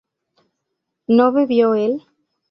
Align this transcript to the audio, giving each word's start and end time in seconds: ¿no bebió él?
¿no 1.07 1.31
bebió 1.31 1.75
él? 1.75 2.01